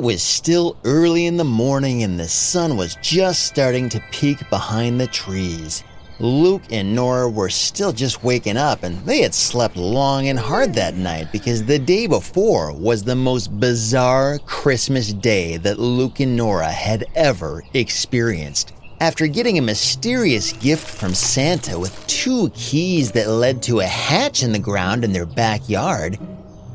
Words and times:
It 0.00 0.04
was 0.04 0.22
still 0.22 0.78
early 0.84 1.26
in 1.26 1.36
the 1.36 1.44
morning 1.44 2.02
and 2.04 2.18
the 2.18 2.26
sun 2.26 2.78
was 2.78 2.96
just 3.02 3.44
starting 3.44 3.90
to 3.90 4.02
peek 4.10 4.48
behind 4.48 4.98
the 4.98 5.06
trees. 5.06 5.84
Luke 6.18 6.62
and 6.70 6.94
Nora 6.94 7.28
were 7.28 7.50
still 7.50 7.92
just 7.92 8.24
waking 8.24 8.56
up 8.56 8.82
and 8.82 8.98
they 9.04 9.20
had 9.20 9.34
slept 9.34 9.76
long 9.76 10.28
and 10.28 10.38
hard 10.38 10.72
that 10.72 10.94
night 10.94 11.30
because 11.32 11.66
the 11.66 11.78
day 11.78 12.06
before 12.06 12.72
was 12.72 13.04
the 13.04 13.14
most 13.14 13.60
bizarre 13.60 14.38
Christmas 14.46 15.12
day 15.12 15.58
that 15.58 15.78
Luke 15.78 16.20
and 16.20 16.34
Nora 16.34 16.72
had 16.72 17.04
ever 17.14 17.62
experienced. 17.74 18.72
After 19.02 19.26
getting 19.26 19.58
a 19.58 19.62
mysterious 19.62 20.54
gift 20.54 20.88
from 20.88 21.12
Santa 21.12 21.78
with 21.78 22.06
two 22.06 22.48
keys 22.54 23.12
that 23.12 23.28
led 23.28 23.62
to 23.64 23.80
a 23.80 23.86
hatch 23.86 24.42
in 24.42 24.52
the 24.52 24.58
ground 24.58 25.04
in 25.04 25.12
their 25.12 25.26
backyard, 25.26 26.18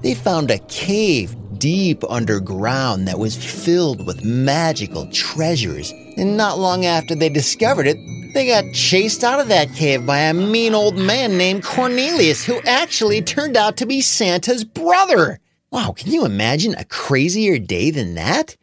they 0.03 0.14
found 0.14 0.52
a 0.52 0.59
cave 0.59 1.36
deep 1.59 2.04
underground 2.09 3.08
that 3.08 3.20
was 3.20 3.36
filled 3.36 4.05
with 4.05 4.23
magical 4.23 5.09
treasures. 5.12 5.91
And 6.18 6.38
not 6.38 6.59
long 6.59 6.86
after 6.86 7.16
they 7.16 7.30
discovered 7.30 7.88
it, 7.88 7.98
they 8.34 8.48
got 8.48 8.73
chased 8.73 9.23
out 9.23 9.40
of 9.40 9.48
that 9.48 9.73
cave 9.73 10.05
by 10.05 10.20
a 10.20 10.34
mean 10.34 10.73
old 10.73 10.98
man 10.98 11.38
named 11.38 11.64
Cornelius, 11.64 12.44
who 12.44 12.59
actually 12.66 13.22
turned 13.22 13.55
out 13.55 13.78
to 13.78 13.86
be 13.86 14.02
Santa's 14.02 14.64
brother. 14.64 15.40
Wow, 15.72 15.94
can 15.95 16.12
you 16.12 16.26
imagine 16.26 16.76
a 16.76 16.86
crazier 16.86 17.59
day 17.59 17.92
than 17.92 18.16
that? 18.16 18.56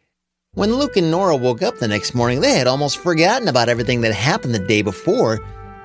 When 0.53 0.75
Luke 0.75 0.97
and 0.97 1.09
Nora 1.09 1.35
woke 1.35 1.63
up 1.63 1.79
the 1.79 1.87
next 1.87 2.13
morning, 2.13 2.41
they 2.41 2.57
had 2.57 2.67
almost 2.67 2.99
forgotten 2.99 3.47
about 3.47 3.69
everything 3.69 4.01
that 4.01 4.13
happened 4.13 4.53
the 4.53 4.59
day 4.59 4.83
before 4.83 5.39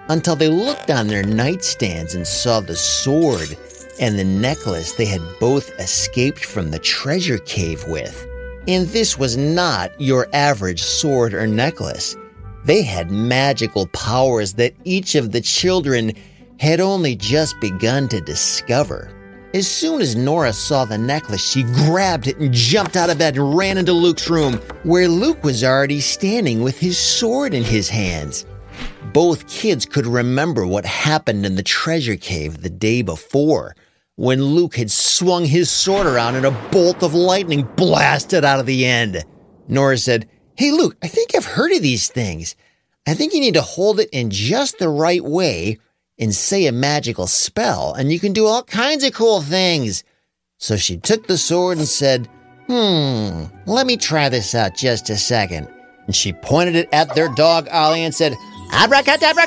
until 0.08 0.36
they 0.36 0.48
looked 0.48 0.90
on 0.90 1.06
their 1.06 1.24
nightstands 1.24 2.14
and 2.14 2.26
saw 2.26 2.60
the 2.60 2.76
sword 2.76 3.56
and 4.00 4.18
the 4.18 4.24
necklace 4.24 4.92
they 4.92 5.04
had 5.04 5.22
both 5.40 5.70
escaped 5.78 6.44
from 6.44 6.70
the 6.70 6.78
treasure 6.78 7.38
cave 7.38 7.84
with. 7.88 8.26
And 8.66 8.86
this 8.88 9.18
was 9.18 9.36
not 9.36 9.98
your 10.00 10.28
average 10.32 10.82
sword 10.82 11.34
or 11.34 11.46
necklace. 11.46 12.16
They 12.64 12.82
had 12.82 13.10
magical 13.10 13.86
powers 13.88 14.54
that 14.54 14.74
each 14.84 15.14
of 15.14 15.32
the 15.32 15.40
children 15.40 16.12
had 16.60 16.80
only 16.80 17.16
just 17.16 17.58
begun 17.60 18.08
to 18.08 18.20
discover. 18.20 19.10
As 19.54 19.66
soon 19.66 20.02
as 20.02 20.14
Nora 20.14 20.52
saw 20.52 20.84
the 20.84 20.98
necklace, 20.98 21.42
she 21.42 21.62
grabbed 21.62 22.26
it 22.26 22.36
and 22.36 22.52
jumped 22.52 22.96
out 22.96 23.08
of 23.08 23.16
bed 23.16 23.36
and 23.36 23.56
ran 23.56 23.78
into 23.78 23.92
Luke's 23.94 24.28
room, 24.28 24.54
where 24.82 25.08
Luke 25.08 25.42
was 25.42 25.64
already 25.64 26.00
standing 26.00 26.62
with 26.62 26.78
his 26.78 26.98
sword 26.98 27.54
in 27.54 27.64
his 27.64 27.88
hands. 27.88 28.44
Both 29.14 29.48
kids 29.48 29.86
could 29.86 30.06
remember 30.06 30.66
what 30.66 30.84
happened 30.84 31.46
in 31.46 31.54
the 31.54 31.62
treasure 31.62 32.16
cave 32.16 32.60
the 32.60 32.68
day 32.68 33.00
before, 33.00 33.74
when 34.18 34.42
Luke 34.42 34.74
had 34.74 34.90
swung 34.90 35.44
his 35.44 35.70
sword 35.70 36.04
around 36.04 36.34
and 36.34 36.44
a 36.44 36.68
bolt 36.72 37.04
of 37.04 37.14
lightning 37.14 37.62
blasted 37.76 38.44
out 38.44 38.58
of 38.58 38.66
the 38.66 38.84
end. 38.84 39.24
Nora 39.68 39.96
said, 39.96 40.28
Hey, 40.56 40.72
Luke, 40.72 40.96
I 41.00 41.06
think 41.06 41.36
I've 41.36 41.44
heard 41.44 41.70
of 41.70 41.82
these 41.82 42.08
things. 42.08 42.56
I 43.06 43.14
think 43.14 43.32
you 43.32 43.38
need 43.38 43.54
to 43.54 43.62
hold 43.62 44.00
it 44.00 44.08
in 44.10 44.30
just 44.30 44.80
the 44.80 44.88
right 44.88 45.22
way 45.22 45.78
and 46.18 46.34
say 46.34 46.66
a 46.66 46.72
magical 46.72 47.28
spell, 47.28 47.94
and 47.94 48.10
you 48.10 48.18
can 48.18 48.32
do 48.32 48.46
all 48.46 48.64
kinds 48.64 49.04
of 49.04 49.14
cool 49.14 49.40
things. 49.40 50.02
So 50.56 50.76
she 50.76 50.96
took 50.96 51.28
the 51.28 51.38
sword 51.38 51.78
and 51.78 51.86
said, 51.86 52.28
Hmm, 52.66 53.44
let 53.66 53.86
me 53.86 53.96
try 53.96 54.28
this 54.28 54.52
out 54.52 54.74
just 54.74 55.10
a 55.10 55.16
second. 55.16 55.68
And 56.06 56.16
she 56.16 56.32
pointed 56.32 56.74
it 56.74 56.88
at 56.92 57.14
their 57.14 57.28
dog, 57.36 57.68
Ollie, 57.70 58.02
and 58.02 58.12
said, 58.12 58.34
Abracadabra, 58.72 59.46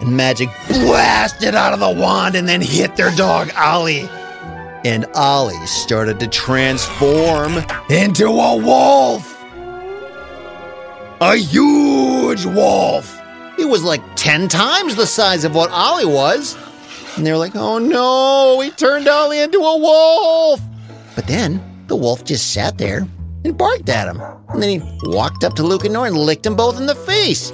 And 0.00 0.16
magic 0.16 0.48
blasted 0.68 1.54
out 1.54 1.72
of 1.72 1.80
the 1.80 1.90
wand 1.90 2.34
and 2.34 2.48
then 2.48 2.60
hit 2.60 2.96
their 2.96 3.14
dog, 3.16 3.50
Ollie. 3.56 4.08
And 4.84 5.06
Ollie 5.14 5.66
started 5.66 6.20
to 6.20 6.26
transform 6.26 7.58
into 7.90 8.26
a 8.26 8.56
wolf 8.56 9.36
a 11.20 11.36
huge 11.36 12.46
wolf. 12.46 13.20
It 13.58 13.68
was 13.68 13.84
like 13.84 14.00
10 14.16 14.48
times 14.48 14.96
the 14.96 15.06
size 15.06 15.44
of 15.44 15.54
what 15.54 15.70
Ollie 15.70 16.06
was. 16.06 16.56
And 17.16 17.26
they 17.26 17.32
were 17.32 17.38
like, 17.38 17.54
oh 17.54 17.78
no, 17.78 18.60
he 18.60 18.70
turned 18.70 19.06
Ollie 19.06 19.40
into 19.40 19.58
a 19.58 19.78
wolf. 19.78 20.60
But 21.14 21.26
then 21.26 21.62
the 21.88 21.96
wolf 21.96 22.24
just 22.24 22.52
sat 22.54 22.78
there 22.78 23.06
and 23.44 23.58
barked 23.58 23.88
at 23.90 24.08
him. 24.08 24.22
And 24.48 24.62
then 24.62 24.80
he 24.80 24.98
walked 25.02 25.44
up 25.44 25.54
to 25.56 25.62
Luke 25.62 25.84
and 25.84 25.92
Nora 25.92 26.08
and 26.08 26.16
licked 26.16 26.44
them 26.44 26.56
both 26.56 26.78
in 26.78 26.86
the 26.86 26.94
face. 26.94 27.52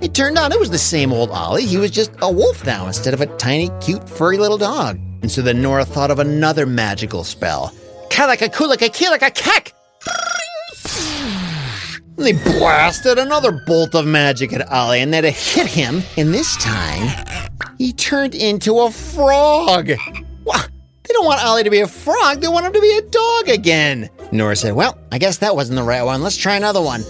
It 0.00 0.14
turned 0.14 0.38
out 0.38 0.52
it 0.52 0.60
was 0.60 0.70
the 0.70 0.78
same 0.78 1.12
old 1.12 1.30
Ollie. 1.30 1.66
He 1.66 1.76
was 1.76 1.90
just 1.90 2.12
a 2.20 2.30
wolf 2.30 2.64
now 2.64 2.86
instead 2.86 3.14
of 3.14 3.20
a 3.20 3.26
tiny, 3.36 3.70
cute, 3.80 4.08
furry 4.08 4.38
little 4.38 4.58
dog. 4.58 4.98
And 5.22 5.30
so 5.30 5.42
then 5.42 5.62
Nora 5.62 5.84
thought 5.84 6.10
of 6.10 6.18
another 6.18 6.66
magical 6.66 7.24
spell. 7.24 7.72
Kalaka 8.10 8.48
kulaka 8.48 8.88
kilaka 8.88 9.34
kek! 9.34 9.72
They 12.16 12.32
blasted 12.32 13.18
another 13.18 13.50
bolt 13.66 13.94
of 13.94 14.06
magic 14.06 14.52
at 14.52 14.70
Ollie, 14.70 15.00
and 15.00 15.12
then 15.12 15.24
it 15.24 15.34
hit 15.34 15.66
him, 15.66 16.02
and 16.16 16.32
this 16.32 16.56
time 16.58 17.26
he 17.78 17.92
turned 17.92 18.34
into 18.34 18.80
a 18.80 18.90
frog. 18.90 19.86
They 19.86 21.12
don't 21.12 21.26
want 21.26 21.44
Ollie 21.44 21.64
to 21.64 21.70
be 21.70 21.80
a 21.80 21.88
frog, 21.88 22.40
they 22.40 22.48
want 22.48 22.66
him 22.66 22.72
to 22.72 22.80
be 22.80 22.98
a 22.98 23.02
dog 23.02 23.48
again. 23.48 24.08
Nora 24.32 24.56
said, 24.56 24.74
Well, 24.74 24.96
I 25.12 25.18
guess 25.18 25.38
that 25.38 25.56
wasn't 25.56 25.76
the 25.76 25.82
right 25.82 26.02
one. 26.02 26.22
Let's 26.22 26.36
try 26.36 26.54
another 26.56 26.80
one. 26.80 27.02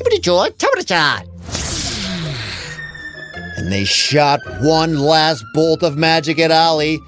Leave 0.00 0.06
it 0.06 0.18
tippity 0.18 0.22
joy, 0.22 0.48
tippity 0.50 1.28
And 3.56 3.72
they 3.72 3.84
shot 3.84 4.40
one 4.60 4.98
last 4.98 5.44
bolt 5.54 5.82
of 5.82 5.96
magic 5.96 6.38
at 6.38 6.50
Ollie, 6.50 7.00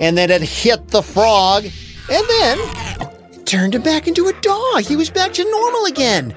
and 0.00 0.16
then 0.16 0.30
it 0.30 0.42
hit 0.42 0.88
the 0.88 1.02
frog, 1.02 1.64
and 1.64 2.28
then 2.28 3.44
turned 3.44 3.74
him 3.74 3.82
back 3.82 4.08
into 4.08 4.28
a 4.28 4.32
dog. 4.40 4.82
He 4.82 4.96
was 4.96 5.10
back 5.10 5.32
to 5.34 5.44
normal 5.44 5.84
again. 5.86 6.34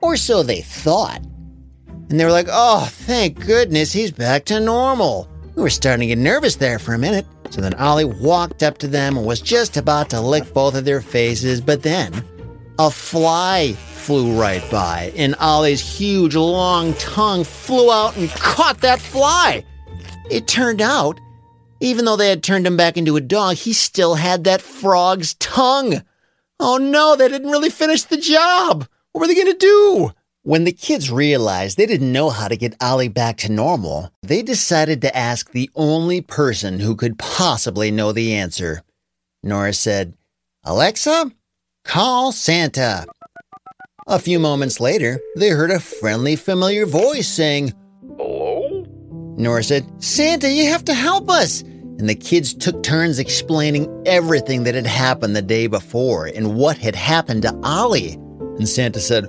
Or 0.00 0.16
so 0.16 0.42
they 0.42 0.60
thought. 0.60 1.22
And 2.10 2.20
they 2.20 2.24
were 2.24 2.30
like, 2.30 2.48
oh, 2.50 2.86
thank 2.90 3.44
goodness 3.44 3.92
he's 3.92 4.10
back 4.10 4.44
to 4.46 4.60
normal. 4.60 5.28
We 5.54 5.62
were 5.62 5.70
starting 5.70 6.08
to 6.08 6.14
get 6.14 6.22
nervous 6.22 6.56
there 6.56 6.78
for 6.78 6.94
a 6.94 6.98
minute. 6.98 7.26
So 7.50 7.60
then 7.60 7.74
Ollie 7.74 8.04
walked 8.04 8.62
up 8.62 8.78
to 8.78 8.88
them 8.88 9.16
and 9.16 9.26
was 9.26 9.40
just 9.40 9.76
about 9.76 10.10
to 10.10 10.20
lick 10.20 10.52
both 10.52 10.74
of 10.74 10.84
their 10.84 11.00
faces, 11.00 11.60
but 11.60 11.82
then 11.82 12.12
a 12.78 12.90
fly 12.90 13.72
flew 13.74 14.38
right 14.38 14.62
by, 14.70 15.12
and 15.16 15.34
Ollie's 15.40 15.80
huge 15.80 16.34
long 16.34 16.92
tongue 16.94 17.44
flew 17.44 17.90
out 17.90 18.16
and 18.16 18.28
caught 18.30 18.80
that 18.80 19.00
fly. 19.00 19.64
It 20.30 20.46
turned 20.46 20.82
out, 20.82 21.20
even 21.80 22.04
though 22.04 22.16
they 22.16 22.28
had 22.28 22.42
turned 22.42 22.66
him 22.66 22.76
back 22.76 22.96
into 22.96 23.16
a 23.16 23.20
dog, 23.20 23.56
he 23.56 23.72
still 23.72 24.14
had 24.14 24.44
that 24.44 24.60
frog's 24.60 25.34
tongue. 25.34 26.02
Oh 26.60 26.76
no, 26.76 27.16
they 27.16 27.28
didn't 27.28 27.50
really 27.50 27.70
finish 27.70 28.02
the 28.02 28.16
job. 28.16 28.86
What 29.12 29.20
were 29.20 29.26
they 29.26 29.34
going 29.34 29.46
to 29.46 29.58
do? 29.58 30.12
When 30.42 30.64
the 30.64 30.72
kids 30.72 31.10
realized 31.10 31.78
they 31.78 31.86
didn't 31.86 32.12
know 32.12 32.28
how 32.28 32.48
to 32.48 32.56
get 32.56 32.76
Ollie 32.82 33.08
back 33.08 33.38
to 33.38 33.50
normal, 33.50 34.10
they 34.22 34.42
decided 34.42 35.00
to 35.00 35.16
ask 35.16 35.50
the 35.50 35.70
only 35.74 36.20
person 36.20 36.80
who 36.80 36.96
could 36.96 37.18
possibly 37.18 37.90
know 37.90 38.12
the 38.12 38.34
answer. 38.34 38.82
Nora 39.42 39.72
said, 39.72 40.14
Alexa, 40.62 41.32
call 41.84 42.32
Santa. 42.32 43.06
A 44.06 44.18
few 44.18 44.38
moments 44.38 44.80
later, 44.80 45.20
they 45.36 45.50
heard 45.50 45.70
a 45.70 45.80
friendly, 45.80 46.36
familiar 46.36 46.86
voice 46.86 47.28
saying, 47.28 47.72
Hello? 48.16 48.84
Nora 49.36 49.62
said, 49.62 49.86
Santa, 50.02 50.50
you 50.50 50.66
have 50.68 50.84
to 50.84 50.94
help 50.94 51.30
us 51.30 51.62
and 51.98 52.08
the 52.08 52.14
kids 52.14 52.52
took 52.52 52.82
turns 52.82 53.18
explaining 53.18 53.88
everything 54.04 54.64
that 54.64 54.74
had 54.74 54.86
happened 54.86 55.36
the 55.36 55.42
day 55.42 55.68
before 55.68 56.26
and 56.26 56.56
what 56.56 56.76
had 56.76 56.96
happened 56.96 57.42
to 57.42 57.54
Ollie. 57.62 58.14
And 58.58 58.68
Santa 58.68 59.00
said, 59.00 59.26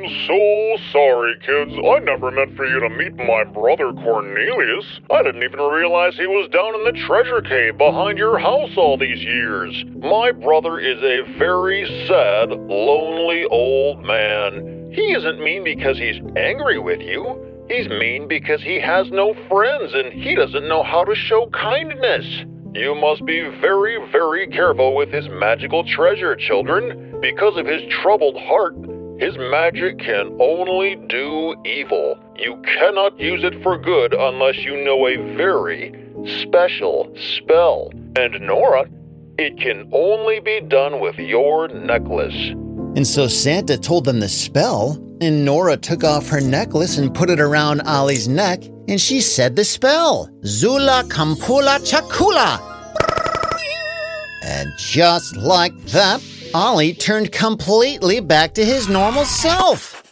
I'm 0.00 0.26
so 0.26 0.76
sorry, 0.92 1.34
kids. 1.40 1.72
I 1.76 1.98
never 1.98 2.30
meant 2.30 2.56
for 2.56 2.64
you 2.64 2.80
to 2.80 2.88
meet 2.88 3.14
my 3.16 3.44
brother 3.44 3.92
Cornelius. 3.92 5.00
I 5.10 5.22
didn't 5.22 5.42
even 5.42 5.60
realize 5.60 6.16
he 6.16 6.26
was 6.26 6.48
down 6.50 6.74
in 6.74 6.84
the 6.84 7.06
treasure 7.06 7.42
cave 7.42 7.76
behind 7.76 8.16
your 8.16 8.38
house 8.38 8.70
all 8.78 8.96
these 8.96 9.20
years. 9.20 9.84
My 9.98 10.32
brother 10.32 10.78
is 10.78 10.96
a 11.02 11.38
very 11.38 11.84
sad, 12.08 12.48
lonely 12.48 13.44
old 13.50 14.02
man. 14.02 14.90
He 14.94 15.12
isn't 15.12 15.44
mean 15.44 15.64
because 15.64 15.98
he's 15.98 16.22
angry 16.34 16.78
with 16.78 17.00
you. 17.00 17.36
He's 17.68 17.88
mean 17.88 18.26
because 18.26 18.62
he 18.62 18.80
has 18.80 19.10
no 19.10 19.34
friends 19.50 19.92
and 19.92 20.14
he 20.14 20.34
doesn't 20.34 20.66
know 20.66 20.82
how 20.82 21.04
to 21.04 21.14
show 21.14 21.50
kindness. 21.50 22.46
You 22.72 22.94
must 22.94 23.26
be 23.26 23.42
very, 23.60 23.98
very 24.12 24.46
careful 24.46 24.94
with 24.94 25.10
his 25.12 25.28
magical 25.28 25.84
treasure, 25.84 26.36
children. 26.36 27.18
Because 27.20 27.58
of 27.58 27.66
his 27.66 27.82
troubled 28.02 28.38
heart, 28.38 28.74
his 29.20 29.36
magic 29.36 29.98
can 29.98 30.34
only 30.40 30.96
do 30.96 31.54
evil. 31.66 32.18
You 32.36 32.56
cannot 32.64 33.20
use 33.20 33.44
it 33.44 33.62
for 33.62 33.76
good 33.76 34.14
unless 34.14 34.56
you 34.64 34.82
know 34.82 35.06
a 35.06 35.16
very 35.36 35.92
special 36.42 37.14
spell. 37.36 37.90
And 38.16 38.40
Nora, 38.40 38.88
it 39.38 39.58
can 39.58 39.90
only 39.92 40.40
be 40.40 40.62
done 40.62 41.00
with 41.00 41.18
your 41.18 41.68
necklace. 41.68 42.54
And 42.96 43.06
so 43.06 43.28
Santa 43.28 43.76
told 43.76 44.06
them 44.06 44.20
the 44.20 44.28
spell, 44.28 44.92
and 45.20 45.44
Nora 45.44 45.76
took 45.76 46.02
off 46.02 46.26
her 46.28 46.40
necklace 46.40 46.96
and 46.96 47.14
put 47.14 47.28
it 47.28 47.40
around 47.40 47.82
Ollie's 47.82 48.26
neck, 48.26 48.64
and 48.88 48.98
she 48.98 49.20
said 49.20 49.54
the 49.54 49.64
spell 49.64 50.30
Zula 50.46 51.04
Kampula 51.08 51.78
Chakula. 51.80 52.58
And 54.42 54.72
just 54.78 55.36
like 55.36 55.76
that, 55.88 56.22
Ollie 56.54 56.94
turned 56.94 57.30
completely 57.30 58.18
back 58.18 58.54
to 58.54 58.64
his 58.64 58.88
normal 58.88 59.24
self. 59.24 60.02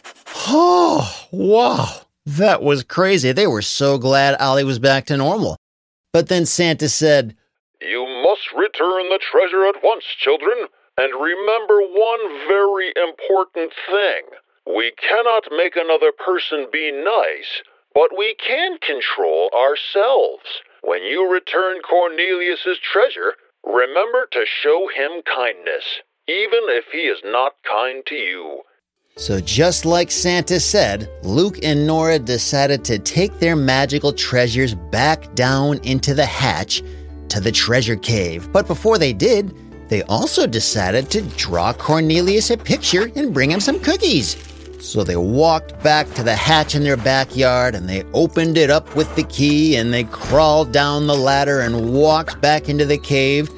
Oh, 0.47 1.27
wow. 1.31 2.01
That 2.25 2.61
was 2.61 2.83
crazy. 2.83 3.33
They 3.33 3.47
were 3.47 3.61
so 3.61 3.97
glad 3.97 4.39
Ollie 4.39 4.63
was 4.63 4.79
back 4.79 5.05
to 5.07 5.17
normal. 5.17 5.57
But 6.13 6.29
then 6.29 6.45
Santa 6.45 6.87
said, 6.87 7.35
You 7.81 8.05
must 8.23 8.53
return 8.55 9.09
the 9.09 9.19
treasure 9.19 9.65
at 9.67 9.83
once, 9.83 10.05
children, 10.17 10.67
and 10.97 11.21
remember 11.21 11.81
one 11.81 12.47
very 12.47 12.93
important 12.95 13.73
thing. 13.89 14.23
We 14.65 14.91
cannot 14.91 15.43
make 15.51 15.75
another 15.75 16.11
person 16.13 16.67
be 16.71 16.91
nice, 16.91 17.63
but 17.93 18.17
we 18.17 18.35
can 18.35 18.77
control 18.79 19.49
ourselves. 19.53 20.45
When 20.83 21.03
you 21.03 21.29
return 21.29 21.81
Cornelius's 21.81 22.79
treasure, 22.79 23.33
remember 23.65 24.27
to 24.31 24.45
show 24.45 24.87
him 24.87 25.21
kindness, 25.23 25.99
even 26.29 26.61
if 26.69 26.85
he 26.91 26.99
is 26.99 27.19
not 27.25 27.53
kind 27.67 28.05
to 28.05 28.15
you. 28.15 28.61
So, 29.17 29.41
just 29.41 29.83
like 29.83 30.11
Santa 30.11 30.59
said, 30.59 31.09
Luke 31.23 31.57
and 31.63 31.87
Nora 31.87 32.19
decided 32.19 32.85
to 32.85 32.99
take 32.99 33.39
their 33.39 33.55
magical 33.55 34.13
treasures 34.13 34.75
back 34.75 35.33
down 35.33 35.79
into 35.79 36.13
the 36.13 36.25
hatch 36.25 36.83
to 37.29 37.39
the 37.39 37.51
treasure 37.51 37.95
cave. 37.95 38.51
But 38.53 38.67
before 38.67 38.97
they 38.97 39.11
did, 39.11 39.53
they 39.89 40.03
also 40.03 40.45
decided 40.45 41.09
to 41.11 41.23
draw 41.35 41.73
Cornelius 41.73 42.51
a 42.51 42.57
picture 42.57 43.11
and 43.15 43.33
bring 43.33 43.49
him 43.49 43.59
some 43.59 43.79
cookies. 43.79 44.37
So 44.79 45.03
they 45.03 45.17
walked 45.17 45.83
back 45.83 46.09
to 46.13 46.23
the 46.23 46.35
hatch 46.35 46.75
in 46.75 46.83
their 46.83 46.95
backyard 46.95 47.75
and 47.75 47.89
they 47.89 48.03
opened 48.13 48.57
it 48.57 48.69
up 48.69 48.95
with 48.95 49.13
the 49.15 49.23
key 49.23 49.75
and 49.75 49.91
they 49.91 50.05
crawled 50.05 50.71
down 50.71 51.07
the 51.07 51.17
ladder 51.17 51.61
and 51.61 51.91
walked 51.91 52.39
back 52.39 52.69
into 52.69 52.85
the 52.85 52.97
cave. 52.97 53.49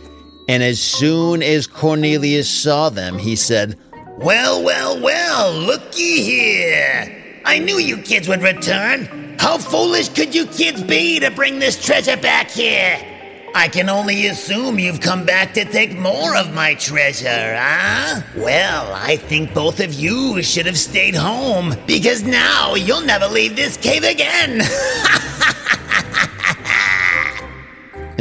And 0.48 0.64
as 0.64 0.80
soon 0.82 1.44
as 1.44 1.68
Cornelius 1.68 2.50
saw 2.50 2.90
them, 2.90 3.18
he 3.18 3.36
said, 3.36 3.78
Well, 4.18 4.64
well, 4.64 5.02
well, 5.02 5.54
looky 5.54 6.24
here. 6.24 7.42
I 7.46 7.60
knew 7.60 7.78
you 7.78 7.98
kids 7.98 8.28
would 8.28 8.42
return. 8.42 9.36
How 9.40 9.58
foolish 9.58 10.10
could 10.10 10.36
you 10.36 10.46
kids 10.46 10.84
be 10.84 11.20
to 11.20 11.32
bring 11.32 11.60
this 11.60 11.84
treasure 11.84 12.18
back 12.18 12.50
here? 12.52 13.08
I 13.54 13.68
can 13.68 13.90
only 13.90 14.28
assume 14.28 14.80
you've 14.80 15.02
come 15.02 15.26
back 15.26 15.54
to 15.56 15.66
take 15.66 15.98
more 15.98 16.36
of 16.38 16.54
my 16.54 16.76
treasure, 16.76 17.56
huh? 17.58 18.22
Well, 18.38 18.94
I 18.94 19.18
think 19.18 19.54
both 19.54 19.82
of 19.82 19.94
you 19.94 20.42
should 20.42 20.66
have 20.66 20.78
stayed 20.78 21.16
home 21.16 21.76
because 21.86 22.24
now 22.24 22.76
you'll 22.76 23.02
never 23.02 23.28
leave 23.28 23.56
this 23.56 23.76
cave 23.78 24.04
again. 24.04 24.62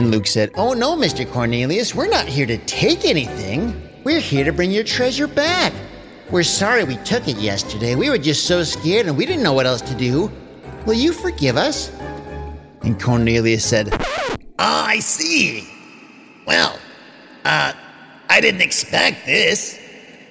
And 0.00 0.10
Luke 0.10 0.26
said, 0.26 0.50
Oh 0.54 0.72
no, 0.72 0.96
Mr. 0.96 1.30
Cornelius, 1.30 1.94
we're 1.94 2.08
not 2.08 2.24
here 2.24 2.46
to 2.46 2.56
take 2.64 3.04
anything. 3.04 3.86
We're 4.02 4.18
here 4.18 4.46
to 4.46 4.50
bring 4.50 4.70
your 4.70 4.82
treasure 4.82 5.26
back. 5.26 5.74
We're 6.30 6.42
sorry 6.42 6.84
we 6.84 6.96
took 7.04 7.28
it 7.28 7.36
yesterday. 7.36 7.96
We 7.96 8.08
were 8.08 8.16
just 8.16 8.46
so 8.46 8.62
scared 8.62 9.08
and 9.08 9.18
we 9.18 9.26
didn't 9.26 9.42
know 9.42 9.52
what 9.52 9.66
else 9.66 9.82
to 9.82 9.94
do. 9.94 10.32
Will 10.86 10.94
you 10.94 11.12
forgive 11.12 11.58
us? 11.58 11.92
And 12.80 12.98
Cornelius 12.98 13.62
said, 13.62 13.90
Ah, 14.58 14.86
I 14.86 15.00
see. 15.00 15.68
Well, 16.46 16.78
uh, 17.44 17.74
I 18.30 18.40
didn't 18.40 18.62
expect 18.62 19.26
this. 19.26 19.78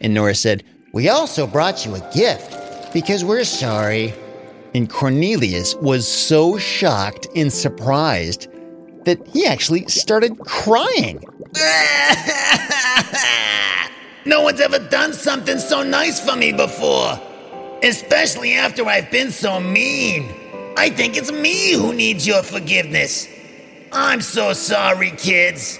And 0.01 0.15
Nora 0.15 0.33
said, 0.33 0.63
We 0.93 1.09
also 1.09 1.45
brought 1.45 1.85
you 1.85 1.93
a 1.93 2.11
gift 2.11 2.91
because 2.91 3.23
we're 3.23 3.43
sorry. 3.43 4.15
And 4.73 4.89
Cornelius 4.89 5.75
was 5.75 6.07
so 6.07 6.57
shocked 6.57 7.27
and 7.35 7.53
surprised 7.53 8.47
that 9.05 9.25
he 9.27 9.45
actually 9.45 9.85
started 9.87 10.37
crying. 10.39 11.23
no 14.25 14.43
one's 14.43 14.59
ever 14.59 14.79
done 14.79 15.13
something 15.13 15.57
so 15.57 15.83
nice 15.83 16.19
for 16.19 16.35
me 16.35 16.51
before, 16.51 17.19
especially 17.83 18.53
after 18.53 18.85
I've 18.85 19.11
been 19.11 19.31
so 19.31 19.59
mean. 19.59 20.33
I 20.77 20.89
think 20.89 21.17
it's 21.17 21.31
me 21.31 21.73
who 21.73 21.93
needs 21.93 22.27
your 22.27 22.43
forgiveness. 22.43 23.27
I'm 23.91 24.21
so 24.21 24.53
sorry, 24.53 25.11
kids. 25.11 25.79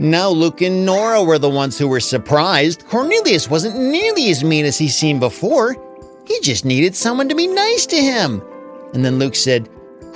Now 0.00 0.28
Luke 0.28 0.62
and 0.62 0.86
Nora 0.86 1.22
were 1.22 1.38
the 1.38 1.50
ones 1.50 1.78
who 1.78 1.88
were 1.88 2.00
surprised. 2.00 2.86
Cornelius 2.86 3.50
wasn't 3.50 3.78
nearly 3.78 4.30
as 4.30 4.44
mean 4.44 4.64
as 4.64 4.78
he 4.78 4.88
seemed 4.88 5.20
before. 5.20 5.76
He 6.26 6.40
just 6.40 6.64
needed 6.64 6.94
someone 6.94 7.28
to 7.28 7.34
be 7.34 7.46
nice 7.46 7.86
to 7.86 7.96
him. 7.96 8.42
And 8.94 9.04
then 9.04 9.18
Luke 9.18 9.34
said, 9.34 9.68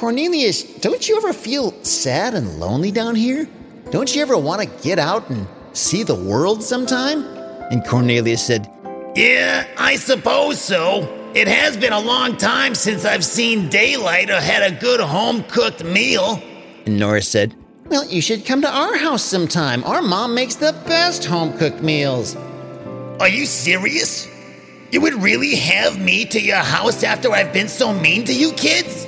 Cornelius, 0.02 0.64
don't 0.80 1.08
you 1.08 1.16
ever 1.16 1.32
feel 1.32 1.70
sad 1.84 2.34
and 2.34 2.58
lonely 2.58 2.90
down 2.90 3.14
here? 3.14 3.48
Don't 3.92 4.12
you 4.12 4.20
ever 4.20 4.36
want 4.36 4.60
to 4.60 4.82
get 4.82 4.98
out 4.98 5.30
and 5.30 5.46
see 5.74 6.02
the 6.02 6.12
world 6.12 6.60
sometime? 6.60 7.22
And 7.70 7.86
Cornelius 7.86 8.44
said, 8.44 8.68
Yeah, 9.14 9.64
I 9.78 9.94
suppose 9.94 10.60
so. 10.60 11.02
It 11.36 11.46
has 11.46 11.76
been 11.76 11.92
a 11.92 12.00
long 12.00 12.36
time 12.36 12.74
since 12.74 13.04
I've 13.04 13.24
seen 13.24 13.68
daylight 13.68 14.28
or 14.28 14.40
had 14.40 14.72
a 14.72 14.74
good 14.74 14.98
home 14.98 15.44
cooked 15.44 15.84
meal. 15.84 16.42
And 16.84 16.98
Nora 16.98 17.22
said, 17.22 17.54
Well, 17.86 18.04
you 18.04 18.20
should 18.20 18.44
come 18.44 18.60
to 18.62 18.68
our 18.68 18.96
house 18.96 19.22
sometime. 19.22 19.84
Our 19.84 20.02
mom 20.02 20.34
makes 20.34 20.56
the 20.56 20.72
best 20.84 21.26
home 21.26 21.56
cooked 21.56 21.80
meals. 21.80 22.34
Are 23.20 23.28
you 23.28 23.46
serious? 23.46 24.26
You 24.90 25.00
would 25.00 25.14
really 25.22 25.54
have 25.54 26.00
me 26.00 26.24
to 26.24 26.40
your 26.40 26.56
house 26.56 27.04
after 27.04 27.30
I've 27.30 27.52
been 27.52 27.68
so 27.68 27.94
mean 27.94 28.24
to 28.24 28.34
you 28.34 28.50
kids? 28.54 29.06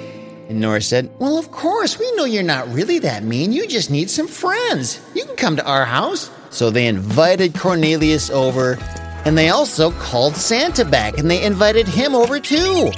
And 0.48 0.60
Nora 0.60 0.82
said, 0.82 1.10
Well, 1.18 1.38
of 1.38 1.50
course, 1.50 1.98
we 1.98 2.10
know 2.16 2.24
you're 2.24 2.42
not 2.42 2.68
really 2.72 2.98
that 3.00 3.24
mean. 3.24 3.52
You 3.52 3.66
just 3.66 3.90
need 3.90 4.10
some 4.10 4.28
friends. 4.28 5.00
You 5.14 5.24
can 5.24 5.36
come 5.36 5.56
to 5.56 5.66
our 5.66 5.84
house. 5.84 6.30
So 6.50 6.70
they 6.70 6.86
invited 6.86 7.54
Cornelius 7.54 8.30
over, 8.30 8.78
and 9.24 9.36
they 9.36 9.48
also 9.48 9.90
called 9.92 10.36
Santa 10.36 10.84
back, 10.84 11.18
and 11.18 11.30
they 11.30 11.42
invited 11.42 11.88
him 11.88 12.14
over 12.14 12.38
too. 12.38 12.92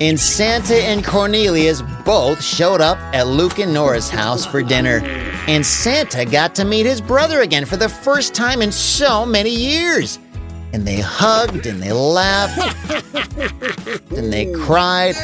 And 0.00 0.18
Santa 0.18 0.74
and 0.74 1.04
Cornelius 1.04 1.82
both 2.04 2.42
showed 2.42 2.80
up 2.80 2.98
at 3.14 3.26
Luke 3.26 3.58
and 3.58 3.74
Nora's 3.74 4.08
house 4.08 4.46
for 4.46 4.62
dinner. 4.62 5.00
And 5.48 5.66
Santa 5.66 6.24
got 6.24 6.54
to 6.56 6.64
meet 6.64 6.86
his 6.86 7.00
brother 7.00 7.40
again 7.40 7.64
for 7.64 7.76
the 7.76 7.88
first 7.88 8.34
time 8.34 8.62
in 8.62 8.70
so 8.70 9.26
many 9.26 9.50
years. 9.50 10.18
And 10.72 10.86
they 10.86 11.00
hugged 11.00 11.66
and 11.66 11.82
they 11.82 11.92
laughed 11.92 12.58
and 14.16 14.32
they 14.32 14.52
cried 14.52 15.16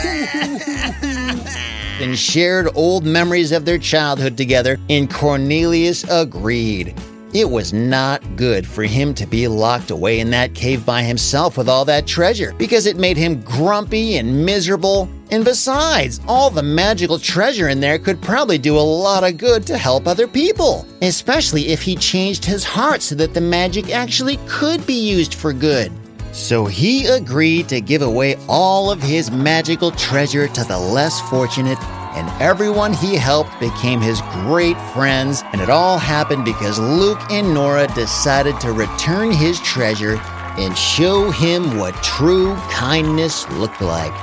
and 2.00 2.18
shared 2.18 2.68
old 2.74 3.04
memories 3.04 3.52
of 3.52 3.64
their 3.64 3.78
childhood 3.78 4.36
together. 4.36 4.78
And 4.88 5.12
Cornelius 5.12 6.04
agreed. 6.10 6.94
It 7.34 7.50
was 7.50 7.72
not 7.72 8.36
good 8.36 8.64
for 8.64 8.84
him 8.84 9.12
to 9.14 9.26
be 9.26 9.48
locked 9.48 9.90
away 9.90 10.20
in 10.20 10.30
that 10.30 10.54
cave 10.54 10.86
by 10.86 11.02
himself 11.02 11.58
with 11.58 11.68
all 11.68 11.84
that 11.86 12.06
treasure 12.06 12.54
because 12.58 12.86
it 12.86 12.96
made 12.96 13.16
him 13.16 13.40
grumpy 13.40 14.18
and 14.18 14.46
miserable. 14.46 15.08
And 15.32 15.44
besides, 15.44 16.20
all 16.28 16.48
the 16.48 16.62
magical 16.62 17.18
treasure 17.18 17.70
in 17.70 17.80
there 17.80 17.98
could 17.98 18.22
probably 18.22 18.56
do 18.56 18.78
a 18.78 18.78
lot 18.78 19.24
of 19.24 19.36
good 19.36 19.66
to 19.66 19.76
help 19.76 20.06
other 20.06 20.28
people, 20.28 20.86
especially 21.02 21.70
if 21.70 21.82
he 21.82 21.96
changed 21.96 22.44
his 22.44 22.62
heart 22.62 23.02
so 23.02 23.16
that 23.16 23.34
the 23.34 23.40
magic 23.40 23.90
actually 23.90 24.38
could 24.46 24.86
be 24.86 24.94
used 24.94 25.34
for 25.34 25.52
good. 25.52 25.90
So 26.30 26.66
he 26.66 27.06
agreed 27.06 27.68
to 27.68 27.80
give 27.80 28.02
away 28.02 28.36
all 28.48 28.92
of 28.92 29.02
his 29.02 29.32
magical 29.32 29.90
treasure 29.90 30.46
to 30.46 30.62
the 30.62 30.78
less 30.78 31.20
fortunate 31.30 31.78
and 32.14 32.30
everyone 32.40 32.92
he 32.92 33.14
helped 33.14 33.58
became 33.60 34.00
his 34.00 34.20
great 34.32 34.80
friends, 34.92 35.42
and 35.52 35.60
it 35.60 35.70
all 35.70 35.98
happened 35.98 36.44
because 36.44 36.78
Luke 36.78 37.20
and 37.30 37.52
Nora 37.52 37.86
decided 37.94 38.60
to 38.60 38.72
return 38.72 39.32
his 39.32 39.60
treasure 39.60 40.16
and 40.56 40.76
show 40.78 41.30
him 41.30 41.78
what 41.78 41.94
true 42.02 42.54
kindness 42.70 43.48
looked 43.50 43.80
like. 43.80 44.14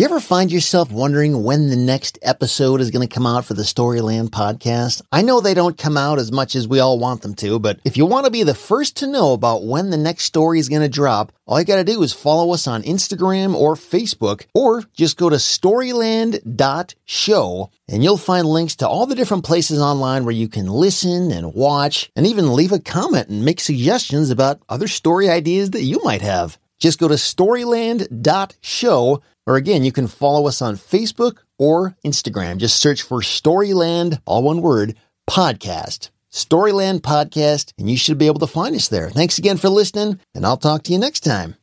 You 0.00 0.06
ever 0.06 0.18
find 0.18 0.50
yourself 0.50 0.90
wondering 0.90 1.44
when 1.44 1.68
the 1.68 1.76
next 1.76 2.18
episode 2.22 2.80
is 2.80 2.90
going 2.90 3.06
to 3.06 3.14
come 3.14 3.26
out 3.26 3.44
for 3.44 3.52
the 3.52 3.64
Storyland 3.64 4.30
podcast? 4.30 5.02
I 5.12 5.20
know 5.20 5.42
they 5.42 5.52
don't 5.52 5.76
come 5.76 5.98
out 5.98 6.18
as 6.18 6.32
much 6.32 6.56
as 6.56 6.66
we 6.66 6.80
all 6.80 6.98
want 6.98 7.20
them 7.20 7.34
to, 7.34 7.58
but 7.58 7.80
if 7.84 7.98
you 7.98 8.06
want 8.06 8.24
to 8.24 8.30
be 8.30 8.42
the 8.42 8.54
first 8.54 8.96
to 8.96 9.06
know 9.06 9.34
about 9.34 9.66
when 9.66 9.90
the 9.90 9.98
next 9.98 10.24
story 10.24 10.58
is 10.58 10.70
going 10.70 10.80
to 10.80 10.88
drop, 10.88 11.32
all 11.46 11.60
you 11.60 11.66
got 11.66 11.76
to 11.76 11.84
do 11.84 12.02
is 12.02 12.14
follow 12.14 12.54
us 12.54 12.66
on 12.66 12.82
Instagram 12.84 13.54
or 13.54 13.74
Facebook, 13.74 14.46
or 14.54 14.84
just 14.94 15.18
go 15.18 15.28
to 15.28 15.36
storyland.show 15.36 17.70
and 17.86 18.02
you'll 18.02 18.16
find 18.16 18.46
links 18.46 18.76
to 18.76 18.88
all 18.88 19.04
the 19.04 19.14
different 19.14 19.44
places 19.44 19.82
online 19.82 20.24
where 20.24 20.32
you 20.32 20.48
can 20.48 20.66
listen 20.66 21.30
and 21.30 21.52
watch 21.52 22.10
and 22.16 22.26
even 22.26 22.54
leave 22.54 22.72
a 22.72 22.78
comment 22.78 23.28
and 23.28 23.44
make 23.44 23.60
suggestions 23.60 24.30
about 24.30 24.62
other 24.66 24.88
story 24.88 25.28
ideas 25.28 25.72
that 25.72 25.82
you 25.82 26.00
might 26.02 26.22
have. 26.22 26.58
Just 26.78 26.98
go 26.98 27.08
to 27.08 27.14
storyland.show, 27.14 29.22
or 29.50 29.56
again, 29.56 29.82
you 29.82 29.90
can 29.90 30.06
follow 30.06 30.46
us 30.46 30.62
on 30.62 30.76
Facebook 30.76 31.38
or 31.58 31.96
Instagram. 32.06 32.58
Just 32.58 32.78
search 32.78 33.02
for 33.02 33.18
Storyland, 33.18 34.20
all 34.24 34.44
one 34.44 34.62
word, 34.62 34.94
podcast. 35.28 36.10
Storyland 36.30 37.00
Podcast, 37.00 37.72
and 37.76 37.90
you 37.90 37.96
should 37.96 38.16
be 38.16 38.28
able 38.28 38.38
to 38.38 38.46
find 38.46 38.76
us 38.76 38.86
there. 38.86 39.10
Thanks 39.10 39.38
again 39.38 39.56
for 39.56 39.68
listening, 39.68 40.20
and 40.36 40.46
I'll 40.46 40.56
talk 40.56 40.84
to 40.84 40.92
you 40.92 40.98
next 41.00 41.24
time. 41.24 41.56